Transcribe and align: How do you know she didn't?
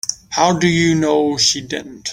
How 0.29 0.53
do 0.57 0.67
you 0.67 0.95
know 0.95 1.37
she 1.37 1.61
didn't? 1.61 2.09